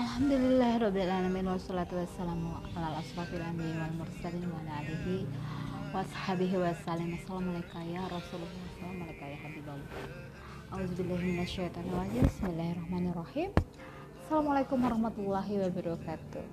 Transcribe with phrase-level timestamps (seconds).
[0.00, 5.28] Alhamdulillahirrabbilalamin Wassalatu wassalamu ala asrafil anbiya wal mursalin wa ala alihi
[5.92, 9.92] washabihi wassalim Assalamualaikum ya Rasulullah Assalamualaikum ya Habibullah.
[10.72, 12.24] Auzubillahi minasyaitonir rajim.
[12.24, 13.50] Bismillahirrahmanirrahim.
[14.24, 16.44] Assalamualaikum warahmatullahi wabarakatuh.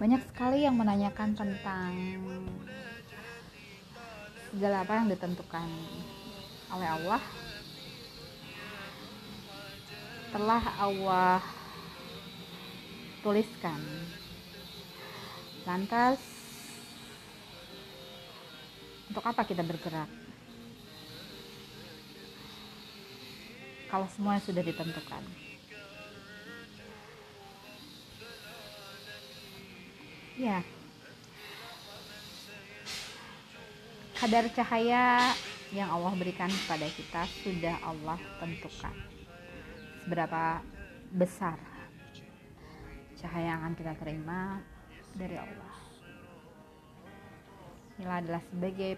[0.00, 1.92] Banyak sekali yang menanyakan tentang
[4.48, 5.68] segala apa yang ditentukan
[6.72, 7.22] oleh Allah.
[10.32, 11.40] Telah Allah
[13.20, 13.80] tuliskan.
[15.68, 16.18] Lantas
[19.12, 20.08] untuk apa kita bergerak?
[23.92, 25.20] Kalau semuanya sudah ditentukan.
[30.40, 30.64] Ya.
[34.16, 35.36] Kadar cahaya
[35.72, 38.92] yang Allah berikan kepada kita sudah Allah tentukan.
[40.04, 40.60] Seberapa
[41.08, 41.56] besar
[43.16, 44.60] cahaya yang akan kita terima
[45.16, 45.74] dari Allah.
[47.96, 48.90] Inilah adalah sebagai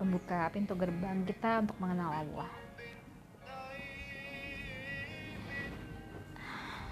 [0.00, 2.50] pembuka pintu gerbang kita untuk mengenal Allah.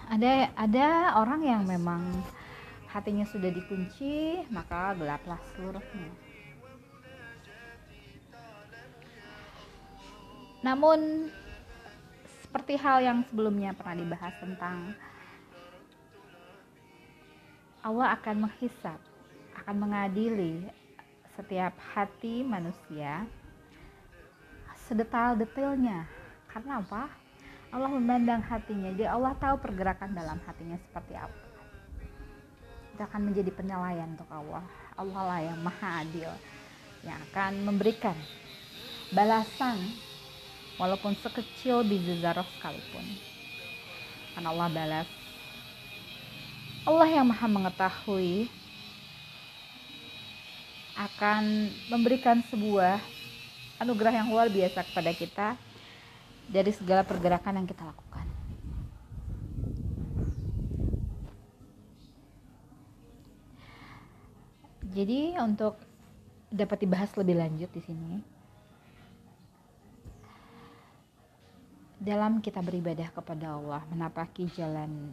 [0.04, 2.12] Ada ada orang yang memang
[2.92, 6.33] hatinya sudah dikunci maka gelaplah seluruhnya
[10.64, 11.28] Namun
[12.40, 14.96] seperti hal yang sebelumnya pernah dibahas tentang
[17.84, 18.96] Allah akan menghisap,
[19.60, 20.64] akan mengadili
[21.36, 23.28] setiap hati manusia
[24.88, 26.08] sedetail-detailnya.
[26.48, 27.12] Karena apa?
[27.68, 31.44] Allah memandang hatinya, jadi Allah tahu pergerakan dalam hatinya seperti apa.
[32.94, 34.64] Kita akan menjadi penilaian untuk Allah.
[34.94, 36.30] Allah lah yang maha adil,
[37.02, 38.14] yang akan memberikan
[39.10, 39.76] balasan
[40.80, 43.04] walaupun sekecil biji zarah sekalipun
[44.34, 45.08] karena Allah balas
[46.84, 48.50] Allah yang maha mengetahui
[50.94, 53.00] akan memberikan sebuah
[53.82, 55.48] anugerah yang luar biasa kepada kita
[56.46, 58.26] dari segala pergerakan yang kita lakukan.
[64.94, 65.74] Jadi untuk
[66.54, 68.22] dapat dibahas lebih lanjut di sini,
[72.04, 75.08] dalam kita beribadah kepada Allah, menapaki jalan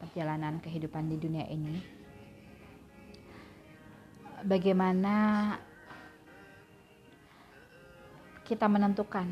[0.00, 1.76] perjalanan kehidupan di dunia ini,
[4.48, 5.52] bagaimana
[8.48, 9.28] kita menentukan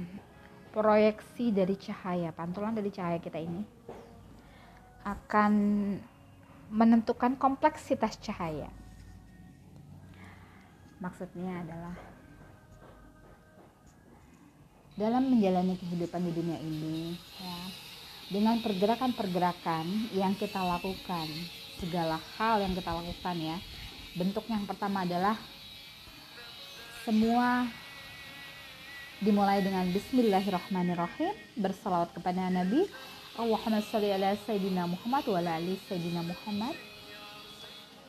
[0.76, 3.64] proyeksi dari cahaya, pantulan dari cahaya kita ini
[5.08, 5.52] akan
[6.68, 8.68] menentukan kompleksitas cahaya.
[11.00, 12.15] Maksudnya adalah
[14.96, 17.58] dalam menjalani kehidupan di dunia ini ya
[18.32, 19.84] dengan pergerakan-pergerakan
[20.16, 21.28] yang kita lakukan
[21.76, 23.60] segala hal yang kita lakukan ya
[24.16, 25.36] bentuk yang pertama adalah
[27.04, 27.68] semua
[29.20, 32.88] dimulai dengan Bismillahirrahmanirrahim bersalawat kepada Nabi
[33.36, 36.72] Allahumma salli ala Sayyidina Muhammad wa ala ali Sayyidina Muhammad.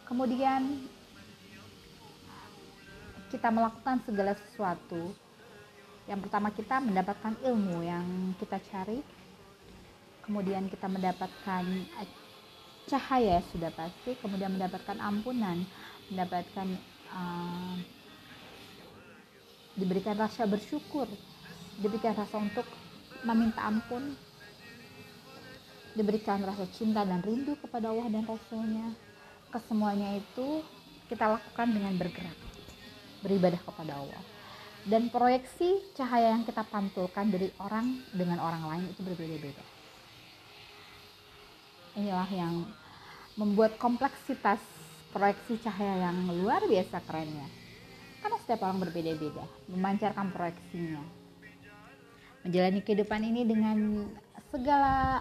[0.08, 0.88] Kemudian
[3.28, 5.12] kita melakukan segala sesuatu
[6.08, 9.04] yang pertama kita mendapatkan ilmu yang kita cari.
[10.24, 11.64] Kemudian kita mendapatkan
[12.00, 12.10] eh,
[12.88, 14.16] cahaya sudah pasti.
[14.24, 15.68] Kemudian mendapatkan ampunan.
[16.08, 16.68] Mendapatkan
[17.12, 17.76] uh,
[19.76, 21.12] diberikan rasa bersyukur.
[21.84, 22.64] Diberikan rasa untuk
[23.28, 24.16] meminta ampun.
[25.92, 28.96] Diberikan rasa cinta dan rindu kepada Allah dan Rasulnya.
[29.52, 30.64] Kesemuanya itu
[31.12, 32.38] kita lakukan dengan bergerak.
[33.28, 34.37] Beribadah kepada Allah
[34.88, 39.64] dan proyeksi cahaya yang kita pantulkan dari orang dengan orang lain itu berbeda-beda.
[42.00, 42.64] Inilah yang
[43.36, 44.64] membuat kompleksitas
[45.12, 47.48] proyeksi cahaya yang luar biasa kerennya.
[48.24, 51.04] Karena setiap orang berbeda-beda, memancarkan proyeksinya.
[52.48, 54.08] Menjalani kehidupan ini dengan
[54.48, 55.20] segala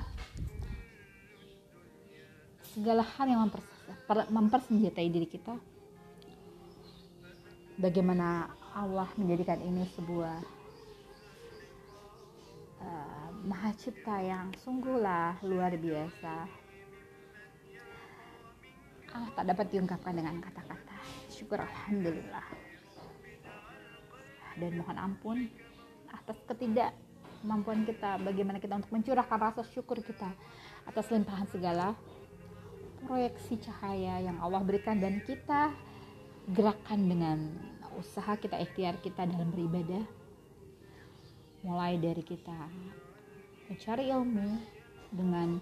[2.70, 3.42] segala hal yang
[4.30, 5.58] mempersenjatai diri kita.
[7.76, 10.37] Bagaimana Allah menjadikan ini sebuah
[12.84, 16.44] uh, maha cipta yang sungguhlah luar biasa.
[19.17, 20.96] Allah tak dapat diungkapkan dengan kata-kata
[21.32, 22.44] syukur Alhamdulillah.
[24.61, 25.49] Dan mohon ampun
[26.12, 30.28] atas ketidakmampuan kita bagaimana kita untuk mencurahkan rasa syukur kita
[30.84, 31.96] atas limpahan segala
[33.08, 35.73] proyeksi cahaya yang Allah berikan dan kita
[36.52, 37.38] gerakan dengan
[37.96, 40.04] usaha kita ikhtiar kita dalam beribadah.
[41.64, 42.54] Mulai dari kita
[43.66, 44.60] mencari ilmu
[45.10, 45.58] dengan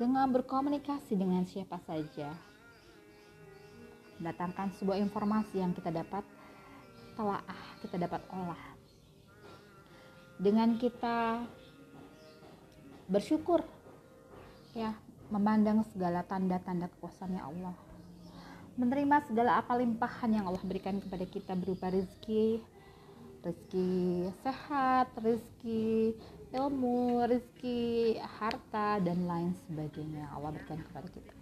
[0.00, 2.32] dengan berkomunikasi dengan siapa saja.
[4.22, 6.24] Datangkan sebuah informasi yang kita dapat
[7.18, 8.62] telaah kita dapat olah.
[10.40, 11.44] Dengan kita
[13.10, 13.60] bersyukur
[14.72, 14.96] ya
[15.28, 17.91] memandang segala tanda-tanda kekuasaannya Allah
[18.76, 22.62] menerima segala apa limpahan yang Allah berikan kepada kita berupa rezeki
[23.42, 26.16] rezeki sehat rezeki
[26.54, 31.41] ilmu rezeki harta dan lain sebagainya Allah berikan kepada kita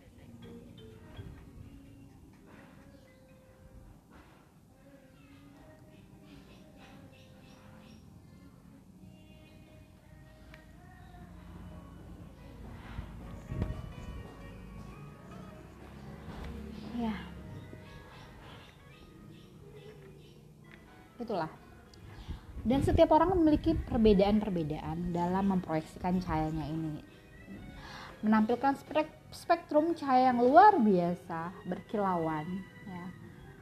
[21.20, 21.50] itulah.
[22.60, 27.00] Dan setiap orang memiliki perbedaan-perbedaan dalam memproyeksikan cahayanya ini.
[28.20, 28.76] Menampilkan
[29.32, 32.44] spektrum cahaya yang luar biasa berkilauan
[32.84, 33.06] ya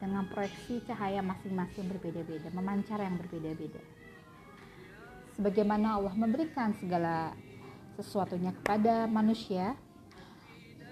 [0.03, 3.79] dengan proyeksi cahaya masing-masing berbeda-beda memancar yang berbeda-beda.
[5.39, 7.39] Sebagaimana Allah memberikan segala
[7.95, 9.79] sesuatunya kepada manusia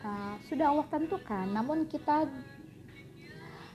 [0.07, 1.47] uh, sudah Allah tentukan.
[1.51, 2.31] Namun kita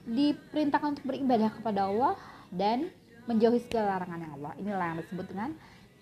[0.07, 2.15] diperintahkan untuk beribadah kepada Allah
[2.51, 2.91] dan
[3.25, 4.53] menjauhi segala larangan yang Allah.
[4.59, 5.49] Inilah yang disebut dengan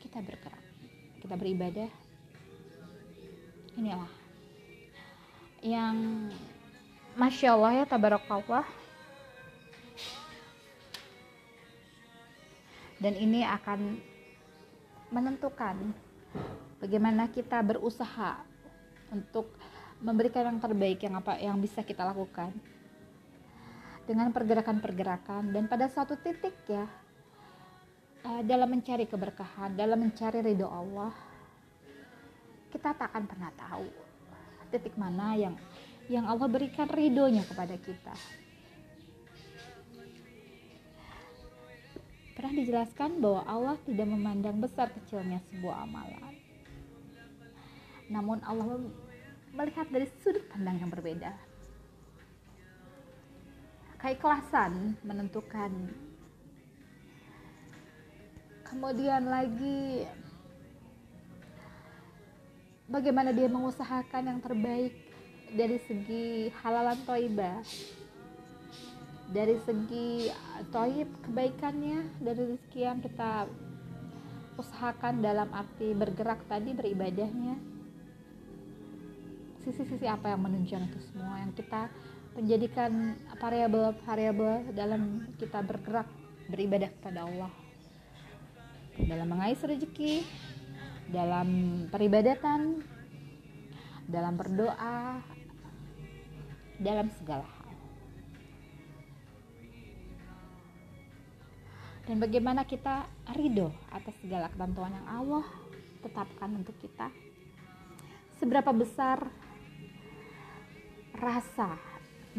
[0.02, 0.64] kita bergerak.
[1.22, 1.90] Kita beribadah.
[3.80, 4.20] Inilah
[5.64, 6.28] yang
[7.20, 8.64] Masya Allah ya tabarakallah
[13.00, 14.00] dan ini akan
[15.12, 15.76] menentukan
[16.80, 18.40] bagaimana kita berusaha
[19.12, 19.52] untuk
[20.00, 22.56] memberikan yang terbaik yang apa yang bisa kita lakukan
[24.10, 26.90] dengan pergerakan-pergerakan dan pada suatu titik ya
[28.26, 31.14] uh, dalam mencari keberkahan, dalam mencari ridho Allah,
[32.74, 33.86] kita tak akan pernah tahu
[34.74, 35.54] titik mana yang
[36.10, 38.18] yang Allah berikan ridhonya kepada kita.
[42.34, 46.34] Pernah dijelaskan bahwa Allah tidak memandang besar kecilnya sebuah amalan.
[48.10, 48.90] Namun Allah
[49.54, 51.49] melihat dari sudut pandang yang berbeda
[54.00, 55.72] keikhlasan menentukan.
[58.64, 60.08] Kemudian lagi
[62.88, 64.94] bagaimana dia mengusahakan yang terbaik
[65.52, 67.60] dari segi halalan toibah
[69.30, 70.34] dari segi
[70.74, 73.46] toib kebaikannya dari rezeki yang kita
[74.58, 77.56] usahakan dalam arti bergerak tadi beribadahnya.
[79.62, 81.94] Sisi-sisi apa yang menunjang itu semua yang kita
[82.38, 86.08] menjadikan variabel-variabel dalam kita bergerak
[86.50, 87.52] beribadah kepada Allah.
[89.00, 90.28] Dalam mengais rezeki
[91.10, 91.50] dalam
[91.90, 92.86] peribadatan
[94.10, 95.22] dalam berdoa
[96.82, 97.74] dalam segala hal.
[102.10, 103.06] Dan bagaimana kita
[103.38, 105.46] ridho atas segala ketentuan yang Allah
[106.02, 107.14] tetapkan untuk kita.
[108.42, 109.30] Seberapa besar
[111.14, 111.89] rasa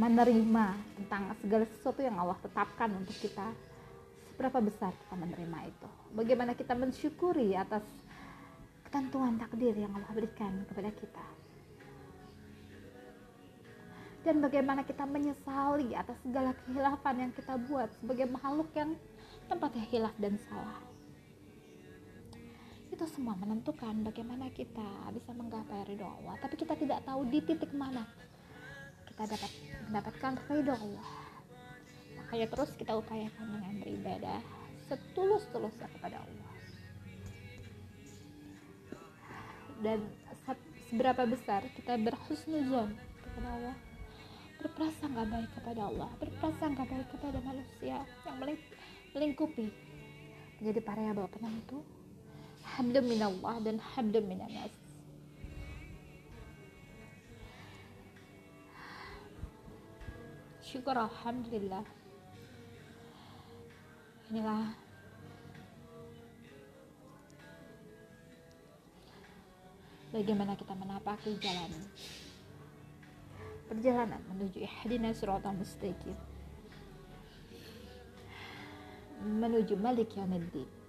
[0.00, 0.66] menerima
[0.96, 3.52] tentang segala sesuatu yang Allah tetapkan untuk kita.
[4.32, 5.88] Seberapa besar kita menerima itu?
[6.16, 7.84] Bagaimana kita mensyukuri atas
[8.88, 11.26] ketentuan takdir yang Allah berikan kepada kita?
[14.24, 18.96] Dan bagaimana kita menyesali atas segala kehilafan yang kita buat sebagai makhluk yang
[19.52, 20.80] tempatnya hilaf dan salah?
[22.88, 26.40] Itu semua menentukan bagaimana kita bisa menggapai ridho Allah.
[26.40, 28.08] Tapi kita tidak tahu di titik mana
[29.20, 29.52] kita dapat
[29.92, 31.08] mendapatkan ridho Allah
[32.16, 34.40] makanya terus kita upayakan dengan beribadah
[34.88, 36.52] setulus-tulusnya kepada Allah.
[39.84, 40.08] Dan
[40.88, 43.76] seberapa besar kita berhusnuzon kepada Allah.
[44.56, 46.10] Berprasangka baik kepada Allah.
[46.16, 48.36] Berprasangka baik kepada manusia yang
[49.12, 49.68] melingkupi.
[50.64, 51.84] Menjadi variabel penentu
[52.64, 54.79] habdum minallah dan habdum minanas
[60.70, 61.82] syukur alhamdulillah.
[64.30, 64.70] Inilah
[70.14, 71.74] bagaimana kita menapaki jalan.
[73.66, 76.14] Perjalanan menuju ihdina siratal mustaqim.
[79.26, 80.79] Menuju malik yaumiddin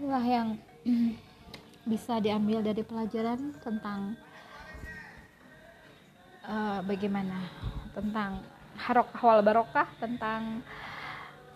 [0.00, 0.48] inilah yang
[1.92, 4.16] bisa diambil dari pelajaran tentang
[6.48, 7.36] uh, bagaimana
[7.92, 8.40] tentang
[8.80, 10.64] harok awal barokah tentang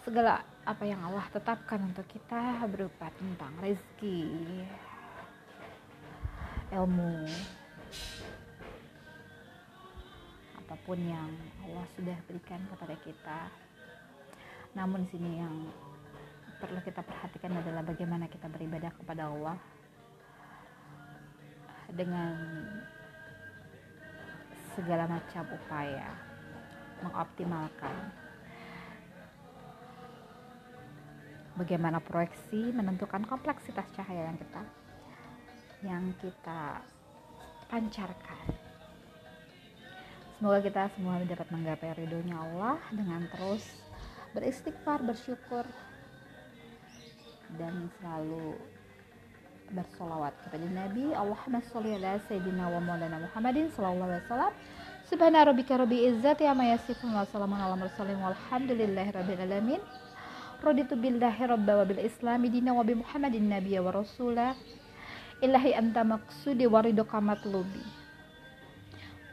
[0.05, 4.29] segala apa yang Allah tetapkan untuk kita berupa tentang rezeki
[6.69, 7.25] ilmu
[10.61, 11.33] apa pun yang
[11.65, 13.41] Allah sudah berikan kepada kita.
[14.77, 15.57] Namun sini yang
[16.59, 19.57] perlu kita perhatikan adalah bagaimana kita beribadah kepada Allah
[21.95, 22.35] dengan
[24.75, 26.11] segala macam upaya
[27.03, 27.97] mengoptimalkan.
[31.55, 34.63] Bagaimana proyeksi menentukan kompleksitas cahaya yang kita
[35.87, 36.83] yang kita
[37.71, 38.47] pancarkan.
[40.35, 43.63] Semoga kita semua dapat menggapai ridhonya Allah dengan terus
[44.35, 45.63] beristighfar bersyukur
[47.59, 48.59] dan selalu
[49.73, 51.15] bersolawat kepada Nabi.
[51.17, 54.53] Allahumma sholli ala sayyidina wa maulana Muhammadin sallallahu alaihi wasallam.
[55.05, 59.81] Subhana rabbika rabbil izzati amma yasifun wa salamun ala mursalin walhamdulillahi rabbil alamin.
[60.65, 64.57] Raditu billahi rabba wa bil islami dina wa bi Muhammadin nabiyya wa rasula.
[65.45, 67.85] Ilahi anta maqsudi wa ridhoka matlubi.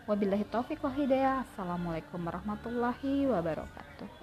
[0.10, 1.48] Wabillahi taufiq wa hidayah.
[1.48, 4.21] Assalamualaikum warahmatullahi wabarakatuh